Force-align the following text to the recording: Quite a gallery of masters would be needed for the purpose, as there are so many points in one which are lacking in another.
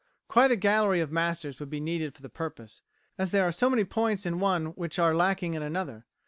Quite 0.27 0.49
a 0.49 0.55
gallery 0.55 0.99
of 0.99 1.11
masters 1.11 1.59
would 1.59 1.69
be 1.69 1.79
needed 1.79 2.15
for 2.15 2.23
the 2.23 2.27
purpose, 2.29 2.81
as 3.19 3.29
there 3.29 3.47
are 3.47 3.51
so 3.51 3.69
many 3.69 3.83
points 3.83 4.25
in 4.25 4.39
one 4.39 4.71
which 4.73 4.97
are 4.97 5.13
lacking 5.15 5.53
in 5.53 5.61
another. 5.61 6.07